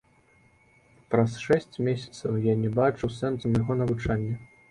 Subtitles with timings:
[1.15, 4.35] Праз шэсць месяцаў я не бачыў сэнсу майго навучання.